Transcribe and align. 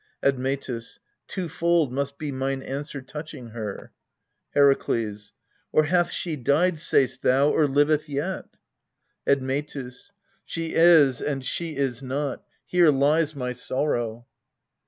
Admetus. 0.23 0.97
Twofold 1.27 1.93
must 1.93 2.17
be 2.17 2.31
mine 2.31 2.63
answer 2.63 3.03
touching 3.03 3.49
her. 3.49 3.91
Herakles. 4.55 5.31
Or 5.71 5.83
hath 5.83 6.09
she 6.09 6.35
died, 6.35 6.79
sayst 6.79 7.21
thou, 7.21 7.51
or 7.51 7.67
liveth 7.67 8.09
yet? 8.09 8.45
Admetus. 9.27 10.11
She 10.43 10.73
is 10.73 11.21
and 11.21 11.45
she 11.45 11.75
is 11.75 12.01
not: 12.01 12.43
here 12.65 12.89
lies 12.89 13.35
my 13.35 13.53
sorrow. 13.53 14.25